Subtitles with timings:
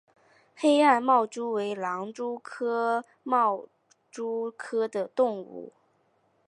[0.55, 3.67] 黑暗豹蛛为狼蛛科豹
[4.09, 5.73] 蛛属的动物。